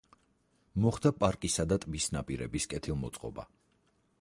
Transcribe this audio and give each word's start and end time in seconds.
მოხდა 0.85 1.11
პარკისა 1.23 1.65
და 1.73 1.79
ტბის 1.83 2.07
ნაპირების 2.17 2.67
კეთილმოწყობა. 2.73 3.47